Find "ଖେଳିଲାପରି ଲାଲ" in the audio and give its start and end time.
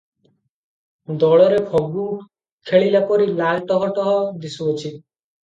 2.71-3.63